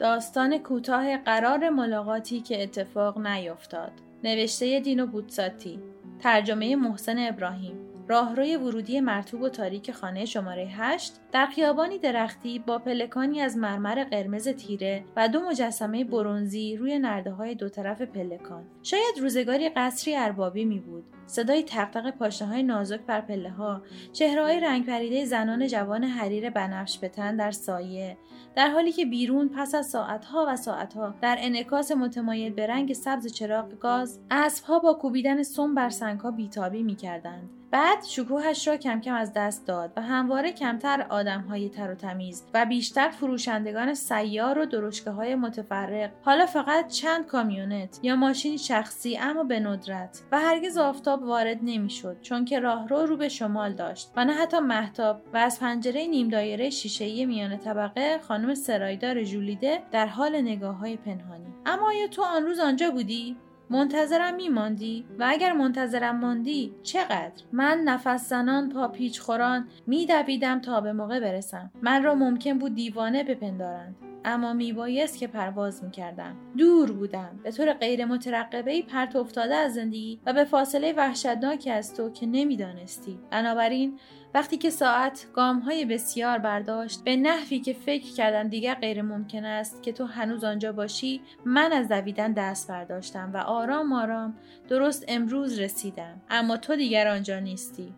داستان 0.00 0.58
کوتاه 0.58 1.16
قرار 1.16 1.68
ملاقاتی 1.70 2.40
که 2.40 2.62
اتفاق 2.62 3.18
نیفتاد. 3.26 3.92
نوشته 4.24 4.80
دینو 4.80 5.06
بوتساتی. 5.06 5.80
ترجمه 6.22 6.76
محسن 6.76 7.18
ابراهیم. 7.18 7.79
راهروی 8.10 8.56
ورودی 8.56 9.00
مرتوب 9.00 9.42
و 9.42 9.48
تاریک 9.48 9.92
خانه 9.92 10.24
شماره 10.24 10.66
8 10.66 11.12
در 11.32 11.46
خیابانی 11.46 11.98
درختی 11.98 12.58
با 12.58 12.78
پلکانی 12.78 13.40
از 13.40 13.56
مرمر 13.56 14.04
قرمز 14.04 14.48
تیره 14.48 15.04
و 15.16 15.28
دو 15.28 15.40
مجسمه 15.40 16.04
برونزی 16.04 16.76
روی 16.76 16.98
نرده 16.98 17.30
های 17.30 17.54
دو 17.54 17.68
طرف 17.68 18.02
پلکان. 18.02 18.64
شاید 18.82 19.18
روزگاری 19.20 19.68
قصری 19.68 20.16
اربابی 20.16 20.64
می 20.64 20.78
بود. 20.78 21.04
صدای 21.26 21.62
تقتق 21.62 22.10
پاشنه 22.10 22.48
های 22.48 22.62
نازک 22.62 23.00
بر 23.00 23.20
پله 23.20 23.50
ها 23.50 23.82
چهره 24.12 24.42
های 24.42 24.60
رنگ 24.60 24.86
پریده 24.86 25.24
زنان 25.24 25.66
جوان 25.66 26.04
حریر 26.04 26.50
بنفش 26.50 26.98
بتن 27.02 27.36
در 27.36 27.50
سایه. 27.50 28.16
در 28.56 28.70
حالی 28.70 28.92
که 28.92 29.06
بیرون 29.06 29.48
پس 29.56 29.74
از 29.74 29.86
ساعتها 29.86 30.46
و 30.48 30.56
ساعتها 30.56 31.14
در 31.22 31.36
انعکاس 31.40 31.92
متمایل 31.92 32.52
به 32.52 32.66
رنگ 32.66 32.92
سبز 32.92 33.32
چراغ 33.32 33.78
گاز 33.78 34.20
اسبها 34.30 34.78
با 34.78 34.94
کوبیدن 34.94 35.42
سم 35.42 35.74
بر 35.74 35.88
سنگها 35.88 36.30
بیتابی 36.30 36.82
می‌کردند. 36.82 37.59
بعد 37.70 38.04
شکوهش 38.04 38.68
را 38.68 38.76
کم 38.76 39.00
کم 39.00 39.14
از 39.14 39.32
دست 39.32 39.66
داد 39.66 39.92
و 39.96 40.02
همواره 40.02 40.52
کمتر 40.52 41.02
های 41.48 41.68
تر 41.68 41.90
و 41.90 41.94
تمیز 41.94 42.44
و 42.54 42.66
بیشتر 42.66 43.08
فروشندگان 43.08 43.94
سیار 43.94 44.58
و 44.58 44.66
درشکه 44.66 45.10
های 45.10 45.34
متفرق 45.34 46.10
حالا 46.22 46.46
فقط 46.46 46.88
چند 46.88 47.26
کامیونت 47.26 48.00
یا 48.02 48.16
ماشینی 48.16 48.58
شخصی 48.58 49.16
اما 49.16 49.44
به 49.44 49.60
ندرت 49.60 50.22
و 50.32 50.40
هرگز 50.40 50.78
آفتاب 50.78 51.22
وارد 51.22 51.58
نمی‌شد 51.62 52.20
چون 52.22 52.44
که 52.44 52.60
راهرو 52.60 53.06
رو 53.06 53.16
به 53.16 53.28
شمال 53.28 53.72
داشت 53.72 54.12
و 54.16 54.24
نه 54.24 54.32
حتی 54.32 54.58
محتاب 54.58 55.22
و 55.32 55.36
از 55.36 55.60
پنجره 55.60 56.06
نیم 56.06 56.28
دایره 56.28 56.70
شیشهای 56.70 57.26
میان 57.26 57.56
طبقه 57.56 58.18
خانم 58.18 58.54
سرایدار 58.54 59.22
ژولیده 59.22 59.82
در 59.92 60.06
حال 60.06 60.40
نگاه 60.40 60.76
های 60.76 60.96
پنهانی. 60.96 61.54
اما 61.66 61.86
آیا 61.88 62.06
تو 62.06 62.22
آن 62.22 62.42
روز 62.42 62.58
آنجا 62.58 62.90
بودی؟ 62.90 63.36
منتظرم 63.70 64.34
میماندی؟ 64.34 65.04
و 65.18 65.24
اگر 65.28 65.52
منتظرم 65.52 66.16
ماندی 66.16 66.74
چقدر؟ 66.82 67.42
من 67.52 67.78
نفس 67.78 68.28
زنان 68.28 68.68
پا 68.68 68.88
پیچ 68.88 69.20
خوران 69.20 69.68
میدویدم 69.86 70.60
تا 70.60 70.80
به 70.80 70.92
موقع 70.92 71.20
برسم. 71.20 71.70
من 71.82 72.02
را 72.02 72.14
ممکن 72.14 72.58
بود 72.58 72.74
دیوانه 72.74 73.24
بپندارند. 73.24 74.09
اما 74.24 74.52
میبایست 74.52 75.18
که 75.18 75.26
پرواز 75.26 75.84
می‌کردم. 75.84 76.36
دور 76.58 76.92
بودم. 76.92 77.40
به 77.42 77.50
طور 77.50 77.72
غیر 77.72 78.04
مترقبه 78.04 78.70
ای 78.70 78.82
پرت 78.82 79.16
افتاده 79.16 79.54
از 79.54 79.74
زندگی 79.74 80.20
و 80.26 80.32
به 80.32 80.44
فاصله 80.44 80.92
وحشتناکی 80.92 81.70
از 81.70 81.94
تو 81.94 82.10
که 82.10 82.26
نمی‌دانستی. 82.26 83.18
بنابراین 83.30 83.98
وقتی 84.34 84.56
که 84.56 84.70
ساعت 84.70 85.26
گام 85.34 85.58
های 85.58 85.84
بسیار 85.84 86.38
برداشت 86.38 87.04
به 87.04 87.16
نحوی 87.16 87.58
که 87.58 87.72
فکر 87.72 88.14
کردم 88.14 88.48
دیگر 88.48 88.74
غیر 88.74 89.02
ممکن 89.02 89.44
است 89.44 89.82
که 89.82 89.92
تو 89.92 90.04
هنوز 90.04 90.44
آنجا 90.44 90.72
باشی 90.72 91.20
من 91.44 91.72
از 91.72 91.88
دویدن 91.88 92.32
دست 92.32 92.68
برداشتم 92.68 93.30
و 93.34 93.36
آرام 93.36 93.92
آرام 93.92 94.36
درست 94.68 95.04
امروز 95.08 95.58
رسیدم. 95.58 96.20
اما 96.30 96.56
تو 96.56 96.76
دیگر 96.76 97.08
آنجا 97.08 97.38
نیستی. 97.38 97.94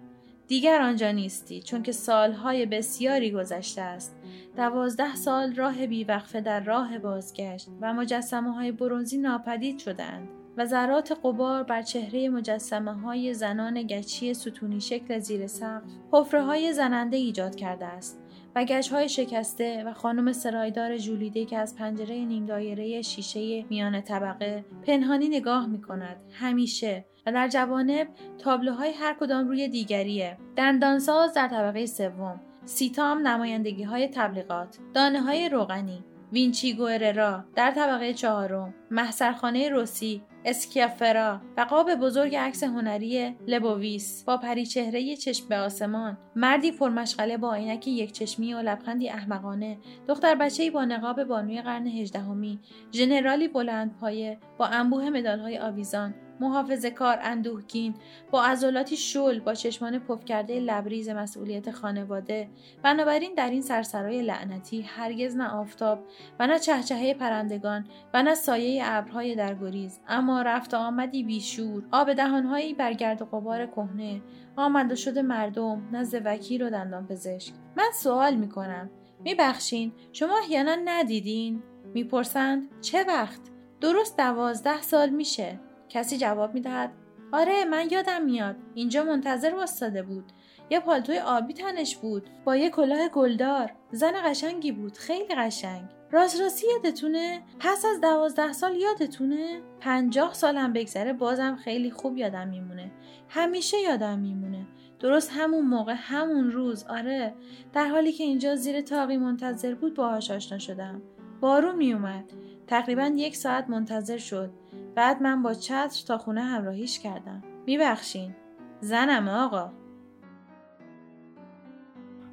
دیگر 0.48 0.82
آنجا 0.82 1.10
نیستی 1.10 1.62
چون 1.62 1.82
که 1.82 1.92
سالهای 1.92 2.66
بسیاری 2.66 3.30
گذشته 3.30 3.82
است. 3.82 4.16
دوازده 4.56 5.14
سال 5.14 5.54
راه 5.54 5.86
بیوقفه 5.86 6.40
در 6.40 6.60
راه 6.60 6.98
بازگشت 6.98 7.68
و 7.80 7.94
مجسمه 7.94 8.52
های 8.52 8.72
برونزی 8.72 9.18
ناپدید 9.18 9.78
شدند 9.78 10.28
و 10.56 10.66
ذرات 10.66 11.18
قبار 11.24 11.62
بر 11.62 11.82
چهره 11.82 12.28
مجسمه 12.28 12.92
های 12.92 13.34
زنان 13.34 13.82
گچی 13.82 14.34
ستونی 14.34 14.80
شکل 14.80 15.18
زیر 15.18 15.46
سقف 15.46 15.82
حفره 16.12 16.42
های 16.42 16.72
زننده 16.72 17.16
ایجاد 17.16 17.54
کرده 17.54 17.86
است. 17.86 18.22
و 18.56 18.64
گچ 18.64 18.92
های 18.92 19.08
شکسته 19.08 19.84
و 19.86 19.92
خانم 19.92 20.32
سرایدار 20.32 20.98
جولیده 20.98 21.44
که 21.44 21.58
از 21.58 21.76
پنجره 21.76 22.14
نیم 22.14 22.46
دایره 22.46 23.02
شیشه 23.02 23.64
میان 23.64 24.00
طبقه 24.00 24.64
پنهانی 24.86 25.28
نگاه 25.28 25.66
می 25.66 25.80
کند 25.82 26.16
همیشه 26.32 27.04
و 27.26 27.32
در 27.32 27.48
جوانب 27.48 28.08
تابلوهای 28.38 28.92
هر 28.92 29.16
کدام 29.20 29.48
روی 29.48 29.68
دیگریه. 29.68 30.36
دندانساز 30.56 31.34
در 31.34 31.48
طبقه 31.48 31.86
سوم. 31.86 32.40
سیتام 32.64 33.28
نمایندگی 33.28 33.82
های 33.82 34.08
تبلیغات 34.08 34.78
دانه 34.94 35.20
های 35.20 35.48
روغنی 35.48 36.04
وینچی 36.32 36.74
گوئررا 36.74 37.44
در 37.54 37.70
طبقه 37.70 38.14
چهارم 38.14 38.74
محسرخانه 38.90 39.68
روسی 39.68 40.22
اسکیافرا 40.44 41.40
و 41.56 41.60
قاب 41.60 41.94
بزرگ 41.94 42.36
عکس 42.36 42.62
هنری 42.62 43.36
لبوویس 43.46 44.24
با 44.24 44.36
پریچهره 44.36 45.16
چشم 45.16 45.48
به 45.48 45.56
آسمان. 45.58 46.18
مردی 46.36 46.72
پرمشغله 46.72 47.36
با 47.36 47.54
عینک 47.54 47.88
یک 47.88 48.12
چشمی 48.12 48.54
و 48.54 48.58
لبخندی 48.58 49.08
احمقانه. 49.08 49.78
دختر 50.08 50.34
بچهای 50.34 50.70
با 50.70 50.84
نقاب 50.84 51.24
بانوی 51.24 51.62
قرن 51.62 51.86
هجدهمی. 51.86 52.60
ژنرالی 52.92 53.48
بلند 53.48 53.96
پایه 54.00 54.38
با 54.58 54.66
انبوه 54.66 55.10
مدالهای 55.10 55.58
آویزان. 55.58 56.14
محافظه 56.42 56.90
کار 56.90 57.18
اندوهگین 57.22 57.94
با 58.30 58.44
عضلاتی 58.44 58.96
شل 58.96 59.40
با 59.40 59.54
چشمان 59.54 59.98
پف 59.98 60.24
کرده 60.24 60.60
لبریز 60.60 61.08
مسئولیت 61.08 61.70
خانواده. 61.70 62.48
بنابراین 62.82 63.34
در 63.34 63.50
این 63.50 63.62
سرسرای 63.62 64.22
لعنتی 64.22 64.82
هرگز 64.82 65.36
نه 65.36 65.48
آفتاب 65.48 65.98
و 66.40 66.46
نه 66.46 66.58
چهچهه 66.58 67.14
پرندگان 67.14 67.86
و 68.14 68.22
نه 68.22 68.34
سایه 68.34 68.82
ابرهای 68.86 69.34
درگریز. 69.34 70.00
اما 70.08 70.42
رفت 70.42 70.74
آمدی 70.74 71.22
بیشور. 71.22 71.82
آب 71.92 72.12
دهانهایی 72.12 72.74
بر 72.74 72.92
گرد 72.92 73.22
و 73.22 73.24
غبار 73.24 73.66
کهنه. 73.66 74.22
آمد 74.56 74.92
و 74.92 74.96
شده 74.96 75.22
مردم 75.22 75.82
نزد 75.92 76.22
وکیل 76.24 76.62
و 76.62 76.70
دندان 76.70 77.06
پزشک. 77.06 77.52
من 77.76 77.90
سوال 77.94 78.34
می‌کنم. 78.34 78.90
میبخشین؟ 79.24 79.92
شما 80.12 80.38
احیانا 80.38 80.76
ندیدین؟ 80.84 81.62
می‌پرسند 81.94 82.80
چه 82.80 83.04
وقت؟ 83.04 83.40
درست 83.80 84.16
دوازده 84.16 84.82
سال 84.82 85.10
میشه. 85.10 85.60
کسی 85.92 86.18
جواب 86.18 86.54
می‌دهد. 86.54 86.92
آره 87.32 87.64
من 87.64 87.88
یادم 87.90 88.22
میاد. 88.24 88.56
اینجا 88.74 89.04
منتظر 89.04 89.54
واستاده 89.54 90.02
بود. 90.02 90.24
یه 90.70 90.80
پالتوی 90.80 91.18
آبی 91.18 91.54
تنش 91.54 91.96
بود. 91.96 92.30
با 92.44 92.56
یه 92.56 92.70
کلاه 92.70 93.08
گلدار. 93.08 93.72
زن 93.90 94.12
قشنگی 94.24 94.72
بود. 94.72 94.98
خیلی 94.98 95.34
قشنگ. 95.34 95.82
راست 96.10 96.40
راستی 96.40 96.66
یادتونه؟ 96.66 97.42
پس 97.60 97.84
از 97.84 98.00
دوازده 98.00 98.52
سال 98.52 98.76
یادتونه؟ 98.76 99.60
پنجاه 99.80 100.34
سالم 100.34 100.72
بگذره 100.72 101.12
بازم 101.12 101.56
خیلی 101.56 101.90
خوب 101.90 102.16
یادم 102.18 102.48
میمونه. 102.48 102.92
همیشه 103.28 103.80
یادم 103.80 104.18
میمونه. 104.18 104.66
درست 105.00 105.30
همون 105.34 105.66
موقع 105.66 105.94
همون 105.96 106.50
روز. 106.50 106.84
آره. 106.84 107.34
در 107.72 107.86
حالی 107.88 108.12
که 108.12 108.24
اینجا 108.24 108.56
زیر 108.56 108.80
تاقی 108.80 109.16
منتظر 109.16 109.74
بود 109.74 109.94
باهاش 109.94 110.30
آشنا 110.30 110.58
شدم. 110.58 111.02
بارون 111.40 111.76
میومد 111.76 112.24
تقریبا 112.66 113.12
یک 113.16 113.36
ساعت 113.36 113.70
منتظر 113.70 114.18
شد. 114.18 114.50
بعد 114.94 115.22
من 115.22 115.42
با 115.42 115.54
چتر 115.54 116.02
تا 116.06 116.18
خونه 116.18 116.42
همراهیش 116.42 116.98
کردم. 116.98 117.42
میبخشین. 117.66 118.34
زنم 118.80 119.28
آقا. 119.28 119.72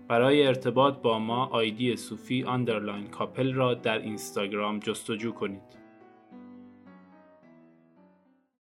برای 0.08 0.48
ارتباط 0.48 0.98
با 0.98 1.20
ما 1.20 1.46
ID 1.46 1.96
صوفی 1.96 2.44
underline 2.44 3.08
couple 3.08 3.54
را 3.54 3.74
در 3.74 4.00
اینستاگرام 4.00 4.80
جستجو 4.80 5.32
کنید. 5.32 5.80